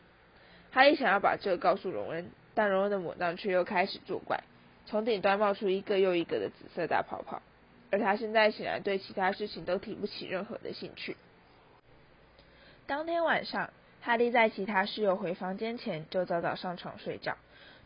[0.72, 4.44] 哈利想要把这告诉荣恩，但荣恩的魔杖却又开始作怪，
[4.86, 7.40] 从顶端冒出一个又一个的紫色大泡泡，
[7.90, 11.16] 而他现在显然对其他事情都提不起任何的兴趣。
[12.86, 17.36] 当天晚上，哈利在其他室友回房间前就早早上床睡觉，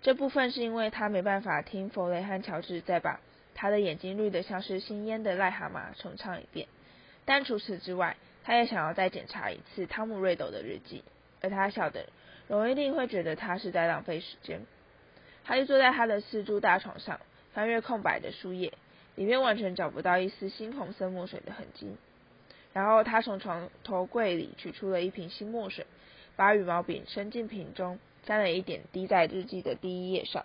[0.02, 3.20] 这部分是因为他没办法听弗雷和乔治再把。
[3.54, 6.66] 他的眼睛绿得像是新烟的癞蛤蟆，重唱一遍。
[7.26, 11.04] 但除此之外，他也想要再检查一次汤姆·瑞斗的日记，
[11.40, 12.06] 而他晓得
[12.48, 14.60] 荣一定会觉得他是在浪费时间。
[15.44, 17.20] 他就坐在他的四柱大床上，
[17.52, 18.72] 翻阅空白的书页，
[19.14, 21.96] 里面完全找不到一丝猩红色墨水的痕迹。
[22.72, 25.86] 然后他从床头柜里取出了一瓶新墨水，
[26.36, 30.44] 把羽毛笔伸进瓶中，沾了一点滴在日记的第一页上。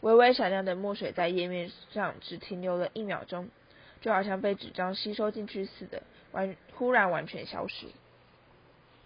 [0.00, 3.50] 微微闪亮的墨水在页面上只停留了一秒钟，
[4.00, 7.86] 就好像被纸张吸收进去似的，完忽然完全消失。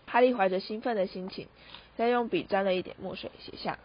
[0.06, 1.48] 哈利怀着兴奋的心情，
[1.96, 3.78] 再用笔沾了一点墨水，写下：“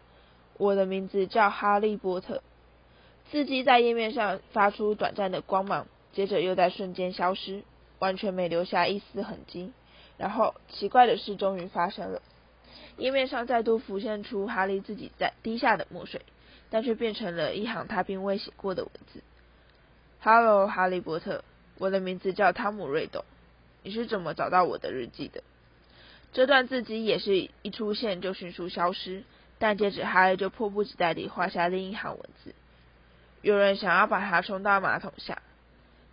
[0.57, 2.43] 我的名字叫哈利波特。”
[3.31, 7.63] 字迹在页面上发出短暂的光芒，接着又在瞬间消失，
[7.99, 9.71] 完全没留下一丝痕迹。
[10.17, 12.21] 然后，奇怪的事终于发生了，
[12.97, 16.21] 页面上再度浮现出哈利自己在滴下的墨水。
[16.71, 19.23] 但却变成了一行他并未写过的文字。
[20.21, 21.43] “Hello，哈利波特，
[21.79, 23.25] 我的名字叫汤姆·瑞斗。
[23.81, 25.41] 你是怎么找到我的日记的？”
[26.31, 29.23] 这段字迹也是一出现就迅速消失，
[29.57, 32.53] 但接着哈利就迫不及待地画下另一行文字
[33.41, 35.41] ：“有人想要把它冲到马桶下。”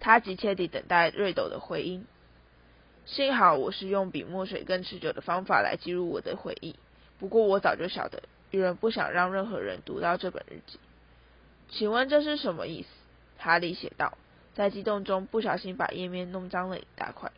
[0.00, 2.07] 他急切地等待瑞斗的回音。
[3.07, 6.76] 幸好我是用比墨水更持久的方法来记录我的回忆，
[7.18, 8.22] 不过我早就晓得。
[8.50, 10.79] 有人不想让任何人读到这本日记，
[11.68, 12.88] 请问这是什么意思？
[13.38, 14.16] 哈利写道，
[14.57, 17.31] 在激动中不小心把页面弄脏了一大块。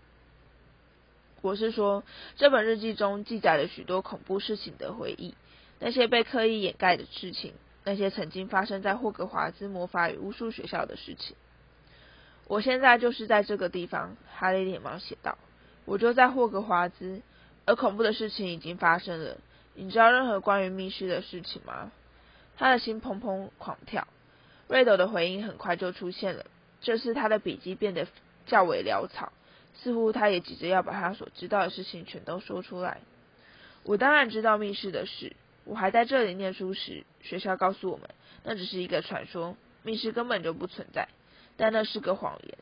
[1.41, 2.05] 我是说，
[2.37, 5.35] 这本日记中记载了许多恐怖事情的回忆，
[5.81, 11.35] 那些被刻意掩盖的事情，那些曾经发生在霍格华兹魔法与巫术学校的事情。
[12.47, 15.37] 我现在就是在这个地方，哈利连忙写道。
[15.87, 17.21] 我就在霍格华兹，
[17.67, 19.39] 而恐怖的事情已经发生了。
[19.75, 21.91] 你知道任何关于密室的事情吗？
[22.57, 24.07] 他的心砰砰狂跳。
[24.69, 26.45] 瑞斗的回应很快就出现了，
[26.81, 28.07] 这次他的笔记变得
[28.47, 29.33] 较为潦草。
[29.81, 32.99] 似乎他也急着要把他所知道的事情全都说出来。
[33.85, 35.37] 我当然知道密室的事。
[35.65, 38.09] 我还在这里念书时，学校告诉我们，
[38.43, 41.09] 那只是一个传说，密室根本就不存在。
[41.57, 42.59] 但那是个谎言。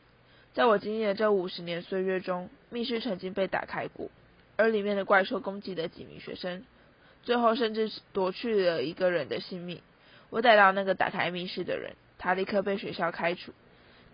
[0.53, 4.11] 在我经历的这五十年岁月中，密室曾经被打开过，
[4.57, 6.65] 而里面的怪兽攻击了几名学生，
[7.23, 9.81] 最后甚至夺去了一个人的性命。
[10.29, 13.53] 我逮到那个打开密室的人，他立刻被学校开除。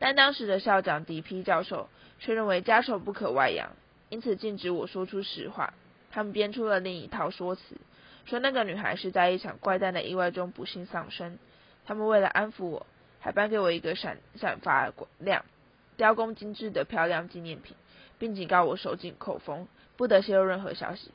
[0.04, 1.88] 但当时的校长迪皮教授
[2.20, 3.70] 却认为家丑不可外扬，
[4.10, 5.74] 因此禁止我说出实话。
[6.12, 7.78] 他们编出了另一套说辞，
[8.26, 11.40] 说那个女孩是在一场怪诞的意外中不幸丧生。
[11.86, 12.86] 他们为了安抚我，
[13.22, 15.46] 还颁给我一个闪闪发亮、
[15.96, 17.78] 雕工精致的漂亮纪念品，
[18.20, 21.12] 并警告我收紧口风，不得泄露任何消息。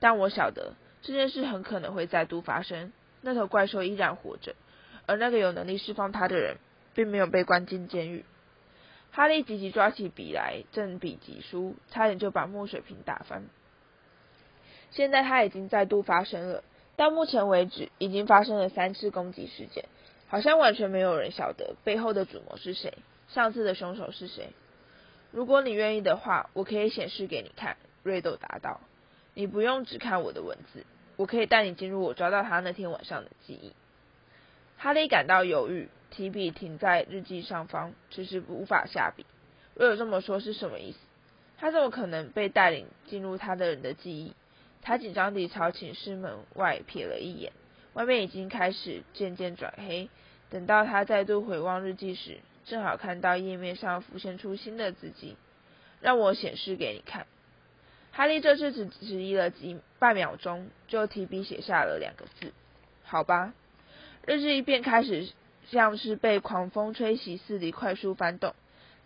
[0.00, 2.94] 但我晓得这件事很可能会再度发生。
[3.20, 4.54] 那头怪兽依然活着，
[5.04, 6.56] 而那个有能力释放它的人。
[6.94, 8.24] 并没有被关进监狱。
[9.10, 13.44] 哈利急急抓起笔来，正笔疾书，差点就把墨水瓶打翻。
[14.90, 16.64] 现在他已经再度发生了，
[16.96, 19.84] 到目前为止已经发生了三次攻击事件，
[20.28, 22.94] 好像完全没有人晓得背后的主谋是谁，
[23.28, 24.48] 上次的凶手是谁。
[25.30, 27.76] 如果你愿意的话，我可以显示给你看。
[28.02, 28.80] 瑞斗答道
[29.32, 30.84] ：“你不用只看我的文字，
[31.16, 33.72] 我可以带你进入我抓到他那天晚上的记忆。”
[34.76, 35.88] 哈利感到犹豫。
[36.12, 39.24] 提笔停在日记上方，迟迟无法下笔。
[39.74, 40.98] 若有这么说是什么意思？
[41.58, 44.34] 他怎么可能被带领进入他的人的记忆？
[44.82, 47.52] 他紧张地朝寝室门外瞥了一眼，
[47.94, 50.10] 外面已经开始渐渐转黑。
[50.50, 55.36] 等到他再度回望日记时，正好看到页面上浮现出新的字迹。
[56.02, 57.26] 让我显示给你看。
[58.10, 62.52] 哈利这次只迟疑了几半秒钟，就提笔写下了两个字
[63.02, 63.54] ：“好吧。”
[64.26, 65.30] 日记便开始。
[65.72, 68.54] 像是被狂风吹袭似的快速翻动，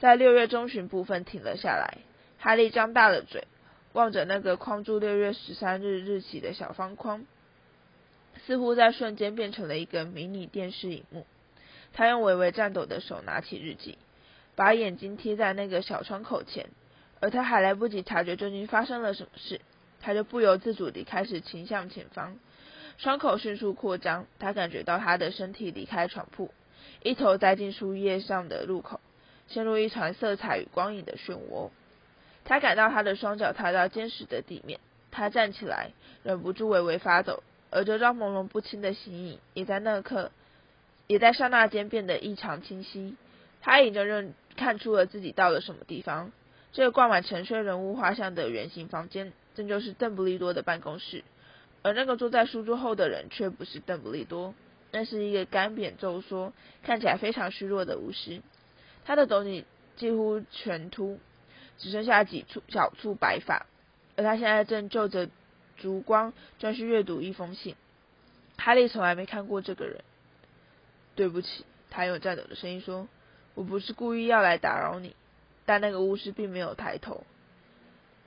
[0.00, 1.98] 在六月中旬部分停了下来。
[2.40, 3.44] 哈利张大了嘴，
[3.92, 7.24] 望着那个框住六月十三日日期的小方框，
[8.44, 11.24] 似乎在瞬间变成了一个迷你电视荧幕。
[11.92, 13.96] 他用微微颤抖的手拿起日记，
[14.56, 16.66] 把眼睛贴在那个小窗口前，
[17.20, 19.60] 而他还来不及察觉究竟发生了什么事，
[20.00, 22.36] 他就不由自主地开始倾向前方。
[22.98, 26.50] 伤口迅速扩张，他感觉到他的身体离开床铺，
[27.02, 29.00] 一头栽进树叶上的路口，
[29.48, 31.70] 陷入一团色彩与光影的漩涡。
[32.44, 34.80] 他感到他的双脚踏到坚实的地面，
[35.10, 35.90] 他站起来，
[36.22, 40.30] 忍不住微微发抖，而这张朦胧不清的形影也在那刻，
[41.06, 43.16] 也在刹那间变得异常清晰。
[43.60, 46.32] 他已经认看出了自己到了什么地方。
[46.72, 51.24] 这个挂满沉睡人物画像的圆形房间，正就是邓布利多的办公室。
[51.86, 54.56] 而那个坐在书桌后的人却不是邓布利多，
[54.90, 58.42] 那是一个干瘪皱缩、看起来非常虚弱的巫师。
[59.04, 61.20] 他的头顶几乎全秃，
[61.78, 63.66] 只剩下几处小处白发，
[64.16, 65.28] 而他现在正就着
[65.76, 67.76] 烛光专心阅读一封信。
[68.58, 70.02] 哈利从来没看过这个人。
[71.14, 73.06] 对不起，他用颤抖的声音说
[73.54, 75.14] ：“我不是故意要来打扰你。”
[75.64, 77.22] 但那个巫师并没有抬头，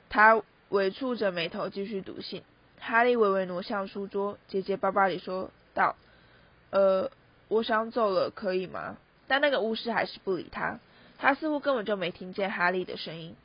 [0.07, 2.41] 他微蹙着眉头继续读信。
[2.79, 5.95] 哈利微微挪向书桌，结结巴巴地说道
[6.71, 7.11] ：“呃，
[7.47, 10.79] 我想走了，可以吗？”但那个巫师还是不理他，
[11.17, 13.35] 他似乎根本就没听见哈利的声音。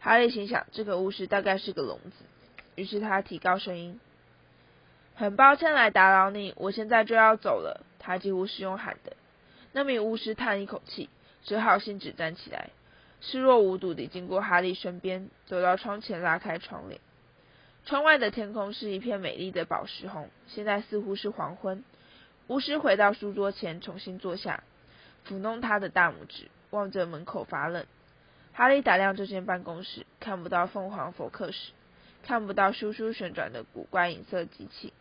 [0.00, 2.24] 哈利心想，这个巫师大概是个聋子，
[2.76, 4.00] 于是他提高声音
[5.16, 9.16] ：“很抱歉来打扰你，我现在就要走了。”他几乎是用喊的。
[9.72, 11.08] 那名巫师叹一口气，
[11.42, 12.70] 只好径直站起来，
[13.20, 17.00] 视若无睹地经过哈利身边，走到窗前，拉开窗帘。
[17.86, 21.84] 窗外的天空是一片美丽的宝石红，现在似乎是黄昏。
[22.46, 24.64] 巫师回到书桌前，重新坐下，
[25.28, 27.84] 抚弄他的大拇指，望着门口发愣。
[28.54, 31.72] 哈利打量这间办公室，看不到凤凰佛克史，
[32.22, 34.94] 看不到叔叔旋转的古怪银色机器。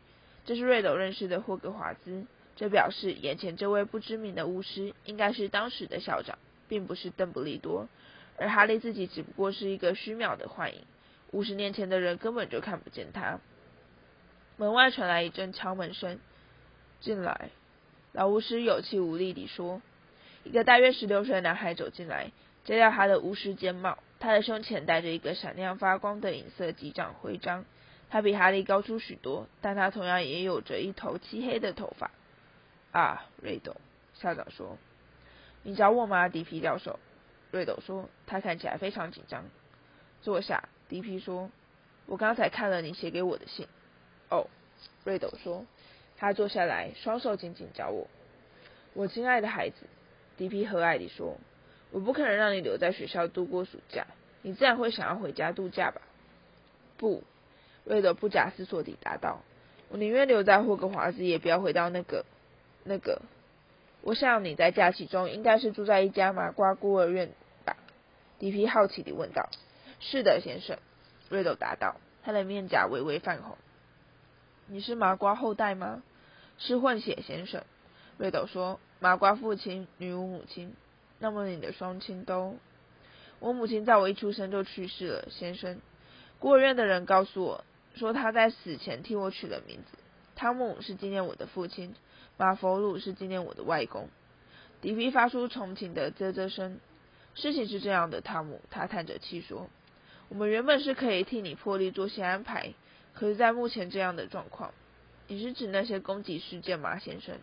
[0.43, 2.25] 这是瑞斗认识的霍格华兹，
[2.57, 7.87] 这表示眼前这位不知名的巫师应该是当时的校长，并不是邓布利多，
[8.37, 10.81] 而哈利自己只不过是一个虚渺的幻影。
[11.33, 13.39] 五十年前的人根本就看不见他。
[14.55, 16.19] 门外传来一阵敲门声，
[17.01, 17.49] 进来。
[18.11, 19.81] 老巫师有气无力地说
[20.45, 22.31] ：“一个大约十六岁的男孩走进来，
[22.63, 27.65] 摘掉他的巫师尖帽，他的胸前戴着一个闪亮发光的银色机长徽章。
[28.11, 32.11] 他比哈利高出许多，但他同样也有着一头漆黑的头发。
[32.91, 33.75] 啊，瑞斗，
[34.13, 34.77] 校长说
[35.63, 36.99] ：“你找我吗，迪皮教授？”
[37.49, 39.45] 瑞斗说：“他看起来非常紧张。”
[40.21, 41.49] 坐下，迪皮说
[42.05, 43.67] ：“我刚才看了你写给我的信。”
[44.29, 44.45] 哦，
[45.03, 45.65] 瑞斗说。
[46.19, 48.07] 他坐下来，双手紧紧交握。
[48.93, 49.87] 我亲爱的孩子，
[50.37, 51.37] 迪皮和蔼地说
[51.89, 54.05] ：“我不可能让你留在学校度过暑假，
[54.43, 55.99] 你自然会想要回家度假吧？”
[56.95, 57.23] 不，
[57.85, 59.41] 瑞德不假思索地答道
[59.89, 62.23] ：“我宁愿留在霍格华兹，也不要回到那个
[62.83, 63.19] 那个。
[64.01, 67.31] 我想你在假期中应该是住在一家麻瓜孤儿院
[67.65, 67.75] 吧？”
[68.37, 69.49] 迪皮好奇地问道。
[70.03, 70.77] “是的，先生。”
[71.31, 73.57] 瑞斗答道，他的面颊微微泛红。
[74.67, 76.03] “你是麻瓜后代吗
[76.59, 77.63] ？”“是混血，先生。”
[78.19, 80.75] 瑞斗说：“麻瓜父亲，女巫母亲。
[81.19, 82.57] 那么你的双亲都……
[83.39, 85.79] 我母亲在我一出生就去世了，先生。
[86.39, 87.63] 孤儿院的人告诉我
[87.95, 89.97] 说，他在死前替我取了名字。
[90.35, 91.95] 汤姆是纪念我的父亲，
[92.37, 94.09] 马佛鲁是纪念我的外公。”
[94.81, 96.79] 迪皮发出同情的啧啧声。
[97.35, 99.69] 事情是这样的，汤姆，他叹着气说
[100.29, 102.73] ：“我们原本是可以替你破例做些安排，
[103.13, 104.73] 可是，在目前这样的状况，
[105.27, 107.35] 你是指那些攻击事件吗，先生？”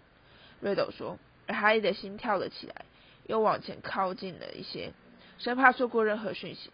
[0.61, 2.85] 瑞斗说，而哈利的心跳了起来，
[3.27, 4.93] 又往前靠近了一些，
[5.38, 6.71] 生怕错过任何讯息。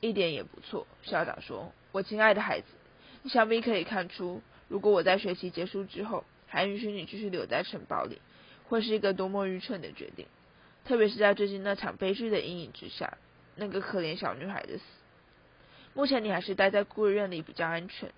[0.00, 2.66] 一点也不错，校长说：“我亲爱的孩子，
[3.22, 8.20] 你想必可以看出，如果我在学期结束之后还允许你继续留在城堡里，
[8.68, 10.26] 会是一个多么愚蠢的决定。
[10.84, 13.16] 特别是在最近那场悲剧的阴影之下，
[13.54, 14.84] 那个可怜小女孩的死。
[15.96, 18.12] 目前你还是待在孤儿院里比较安全。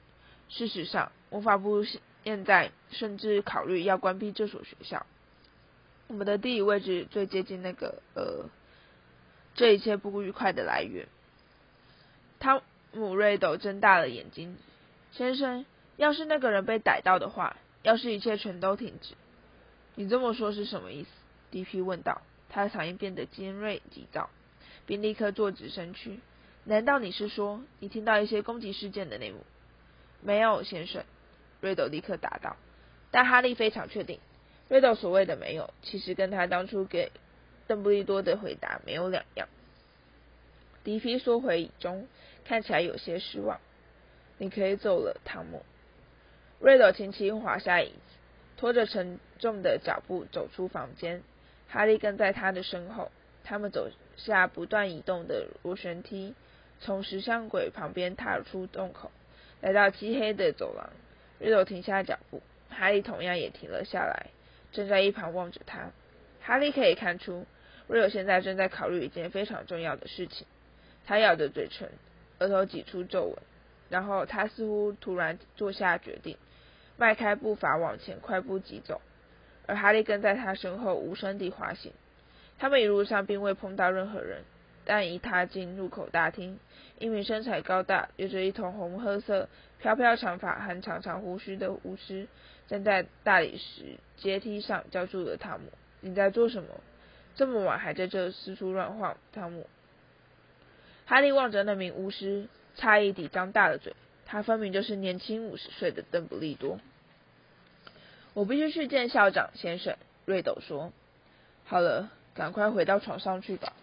[0.51, 1.83] 事实上，魔法部。”
[2.25, 5.07] 现在甚至考虑要关闭这所学校。
[6.09, 8.51] 我们的地理位置最接近那个呃，
[9.55, 11.07] 这一切不愉快的来源。
[12.39, 12.63] 汤
[12.93, 14.59] 姆瑞斗睁大了眼睛，
[15.13, 15.65] 先生，
[15.97, 19.15] 要是那个人被逮到的话，要是一切全都停止，
[19.95, 21.09] 你这么说是什么意思？
[21.51, 24.29] 迪皮问道，他的嗓音变得尖锐急躁，
[24.85, 26.21] 并立刻坐直身躯。
[26.69, 29.39] 难道你是说你听到一些攻击事件的内幕？
[30.21, 31.03] 没有，先生。
[31.63, 32.57] 瑞斗立刻答道，
[33.11, 34.21] 但哈利非常确定，
[34.69, 37.11] 瑞斗所谓的没有，其实跟他当初给
[37.67, 39.49] 邓布利多的回答没有两样。
[40.85, 42.07] 迪皮缩回椅中，
[42.45, 43.59] 看起来有些失望。
[44.37, 45.65] 你可以走了，汤姆。
[46.61, 48.17] 瑞斗轻轻滑下椅子，
[48.59, 51.23] 拖着沉重的脚步走出房间。
[51.67, 53.11] 哈利跟在他的身后。
[53.45, 56.35] 他们走下不断移动的螺旋梯，
[56.81, 59.11] 从石像鬼旁边踏出洞口，
[59.61, 60.91] 来到漆黑的走廊。
[61.39, 64.27] 瑞斗停下脚步，哈利同样也停了下来，
[64.73, 65.91] 站在一旁望着他。
[66.41, 67.47] 哈利可以看出，
[67.87, 70.47] 瑞斗现在正在考虑一件非常重要的事情。
[71.07, 71.89] 他咬着嘴唇，
[72.39, 73.37] 额头挤出皱纹，
[73.89, 76.37] 然后他似乎突然做下决定，
[76.97, 79.01] 迈开步伐往前快步疾走，
[79.67, 81.93] 而哈利跟在他身后无声地滑行。
[82.59, 84.43] 他们一路上并未碰到任何人。
[84.89, 86.59] 但一踏进入口大厅，
[86.99, 92.27] 一名身材高大、有着一头红褐色飘飘长发和长长胡须的巫师
[92.69, 95.67] 站在大理石阶梯上，叫住了汤姆
[96.01, 96.69] ：“你在做什么？
[97.35, 99.67] 这么晚还在这四处乱晃？”汤姆。
[101.05, 103.95] 哈利望着那名巫师，诧异地张大了嘴。
[104.25, 106.81] 他分明就是年轻五十岁的邓布利多。
[108.33, 110.95] 我必须去见校长先生，瑞斗说。
[111.67, 113.75] 好了，赶快回到床上去吧。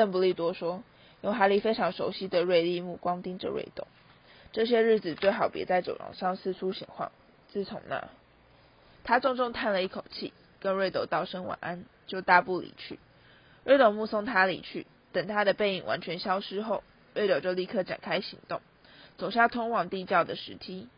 [0.00, 0.82] 邓布利多说
[1.20, 3.86] ：“用哈利非常熟悉的锐利目光盯着瑞斗。
[4.50, 7.12] 这些日子最好别在走廊上四处闲晃。
[7.50, 8.08] 自从那……”
[9.04, 12.98] 他重重叹了一口气，跟瑞斗道声晚安，就大步离去。
[13.62, 16.82] 瑞斗目送他离去，等他的背影完全消失后，
[17.12, 18.62] 瑞斗就立刻展开行动，
[19.18, 20.88] 走下通往地窖的石梯。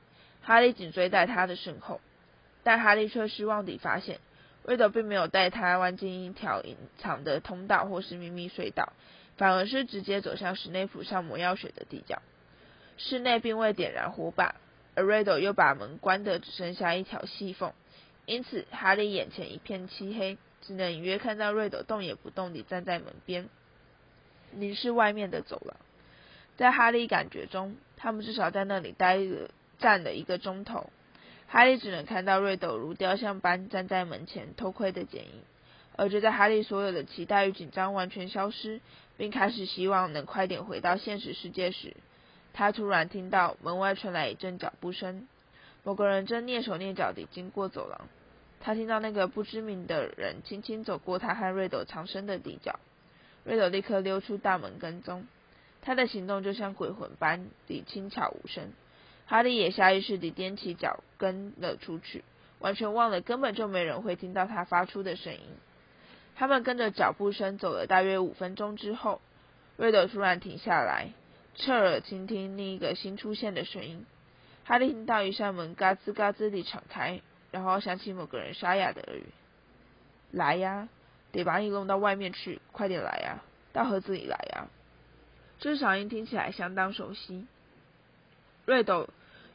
[0.42, 2.00] 哈利紧追在他的身后，
[2.62, 4.20] 但哈利却失望地发现。
[4.64, 8.92] 瑞德并没有带他弯进一条隐藏的通道或是秘密隧道，
[9.36, 12.22] 反而是直接走向史内普上魔药水的地窖。
[12.96, 14.54] 室内并未点燃火把，
[14.94, 17.72] 而瑞德又把门关得只剩下一条细缝，
[18.26, 23.48] 因此哈利眼前一片漆黑，只能隐约看到瑞德动也不动地站在门边，
[24.52, 25.76] 凝视外面的走廊。
[26.56, 30.90] 在哈利感觉中，他们至少在那里待了站了一个钟头。
[31.52, 35.42] 哈利只能看到瑞斗如雕像般站在门前偷窥的剪影，
[35.96, 38.80] 而就在哈利所有的期待与紧张完全消失，
[39.18, 41.94] 并开始希望能快点回到现实世界时，
[42.54, 45.28] 他突然听到门外传来一阵脚步声，
[45.84, 48.08] 某个人正蹑手蹑脚地经过走廊。
[48.58, 52.80] 他听到那个不知名的人轻轻走过他和瑞斗藏身的地窖，
[53.44, 55.26] 瑞斗立刻溜出大门跟踪，
[55.82, 58.72] 他的行动就像鬼魂般地轻巧无声。
[59.32, 62.22] 哈利也下意识地踮起脚跟了出去，
[62.58, 65.40] 完全忘了根本就没人会听到他发出的声音。
[66.36, 69.22] 他们跟着脚步声走了大约五分钟之后，
[69.78, 71.14] 瑞德突然停下来，
[71.54, 74.04] 侧耳倾听另一个新出现的声音。
[74.66, 79.24] 哈利听到一扇门嘎吱嘎吱地敞开，然后响起某个人沙哑的耳语
[80.30, 80.90] ：“来呀，
[81.30, 84.68] 得把你弄到外面去，快点来呀，到盒子里来呀。”
[85.58, 87.46] 这嗓音听起来相当熟悉。
[88.66, 89.08] 瑞斗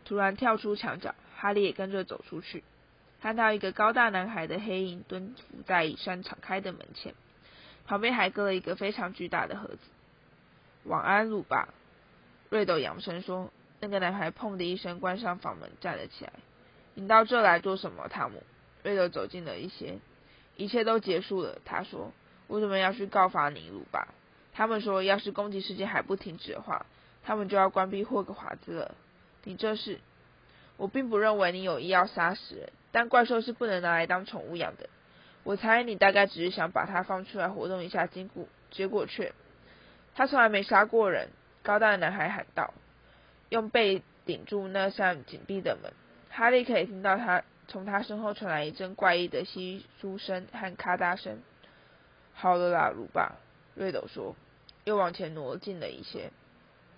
[0.07, 2.63] 突然跳出墙角，哈利也跟着走出去，
[3.21, 7.13] 看到一个高大男孩的黑影蹲伏在一扇敞开的门前，
[7.85, 9.79] 旁边还搁了一个非常巨大的盒子。
[10.85, 11.67] 晚安，鲁巴。
[12.49, 13.51] 瑞斗扬声说。
[13.79, 16.33] 那个男孩砰的一声关上房门，站了起来。
[16.95, 18.41] 你到这来做什么，汤姆？
[18.81, 19.99] 瑞斗走近了一些。
[20.55, 22.11] 一切都结束了，他说。
[22.47, 24.07] 为什么要去告发你鲁巴？
[24.51, 26.87] 他们说，要是攻击事件还不停止的话，
[27.23, 28.95] 他们就要关闭霍格华兹了。
[29.47, 29.99] 你这是？
[30.75, 34.89] 我并不认为你有意要杀死人，但怪兽是不能拿来当宠物养的。
[35.45, 39.31] 我猜你大概只是想把它放出来活动一下筋骨，结果却……
[40.15, 41.29] 他从来没杀过人。
[41.63, 42.73] 高大的男孩喊道，
[43.47, 45.93] 用背顶住那扇紧闭的门。
[46.29, 51.41] 哈利可以听到他从他身后传来一阵怪异的窸窣声和咔嗒声。
[52.33, 53.37] 好了啦，鲁巴，
[53.75, 54.35] 瑞斗说。
[54.83, 56.31] 又往前挪近了一些。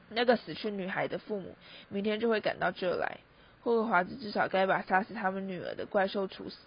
[0.09, 1.55] 那个死去女孩的父母
[1.89, 3.19] 明天就会赶到这来。
[3.61, 6.57] 霍格华兹至少该把杀死他们女儿的怪兽处死。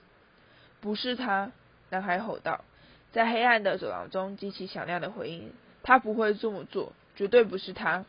[0.80, 1.51] 不是他，
[1.90, 2.64] 男孩吼道，
[3.12, 5.53] 在黑暗的走廊中激起响亮的回音。
[5.82, 8.05] 他不会这么做，绝对不是他。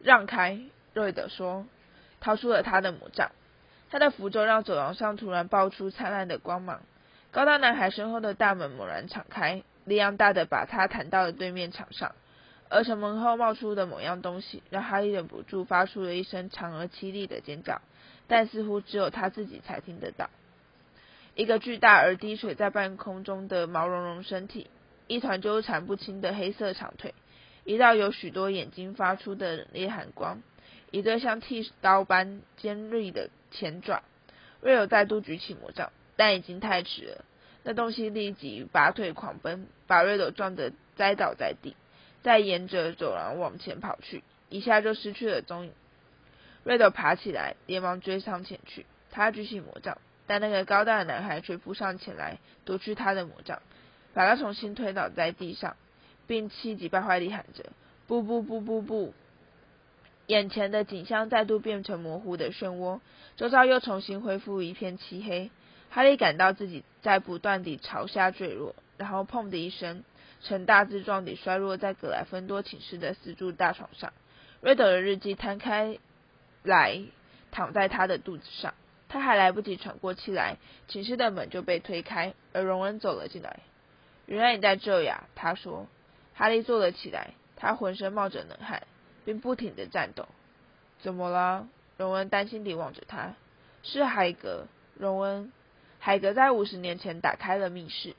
[0.00, 0.60] 让开，
[0.92, 1.66] 瑞德说，
[2.20, 3.30] 掏出了他的魔杖。
[3.90, 6.80] 他的符咒让走廊上突然爆出灿烂的光芒。
[7.30, 9.62] 高大男孩身后的大门猛然敞开。
[9.84, 12.14] 力量大的把他弹到了对面墙上，
[12.72, 17.82] 而从门后冒出的某样东西，让哈利忍不住发出了一声长而凄厉的尖叫，
[18.28, 20.30] 但似乎只有他自己才听得到。
[21.34, 24.70] 一个巨大而低垂在半空中的毛茸茸身体，
[25.06, 27.14] 一团纠缠不清的黑色长腿，
[27.64, 30.40] 一道有许多眼睛发出的冷冽寒光，
[30.90, 34.02] 一对像剃刀般尖锐的前爪。
[34.62, 37.24] 瑞尔再度举起魔杖，但已经太迟了。
[37.64, 41.76] 那东西立即拔腿狂奔，把瑞斗撞得栽倒在地，
[42.22, 45.72] 再沿着走廊往前跑去，一下就失去了踪影。
[46.64, 48.86] 瑞德爬起来，连忙追上前去。
[49.10, 53.60] 他举起魔杖，但那个高大的男孩却扑上前来，夺去他的魔杖，
[54.14, 55.76] 把他重新推倒在地上，
[56.26, 57.64] 并气急败坏地喊着
[58.06, 59.12] ：“不不不不不！”
[60.28, 63.00] 眼前的景象再度变成模糊的漩涡，
[63.36, 65.50] 周遭又重新恢复一片漆黑。
[65.90, 70.04] 哈利感到自己在不断地朝下坠落，然后砰的一声，
[70.42, 74.12] 呈大字状地摔落在格莱芬多寝室的四柱大床上。
[74.60, 75.98] 瑞德的日记摊开
[76.62, 77.02] 来，
[77.50, 78.74] 躺在他的肚子上。
[79.08, 80.56] 他还来不及喘过气来，
[80.88, 83.60] 寝室的门就被推开，而荣恩走了进来。
[84.26, 85.86] 原来你在这呀，他说。
[86.34, 88.84] 哈利坐了起来，他浑身冒着冷汗，
[89.24, 90.26] 并不停地颤抖。
[91.00, 91.68] 怎么了？
[91.98, 93.34] 荣恩担心地望着他。
[93.82, 95.52] 是海格，荣恩。
[95.98, 98.16] 海格在五十年前打开了密室，